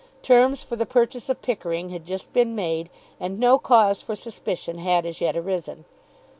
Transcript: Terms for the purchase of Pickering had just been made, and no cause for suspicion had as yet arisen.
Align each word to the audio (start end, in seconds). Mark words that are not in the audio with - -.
Terms 0.23 0.63
for 0.63 0.75
the 0.75 0.87
purchase 0.87 1.29
of 1.29 1.43
Pickering 1.43 1.89
had 1.89 2.05
just 2.05 2.33
been 2.33 2.55
made, 2.55 2.89
and 3.19 3.39
no 3.39 3.59
cause 3.59 4.01
for 4.01 4.15
suspicion 4.15 4.79
had 4.79 5.05
as 5.05 5.21
yet 5.21 5.37
arisen. 5.37 5.85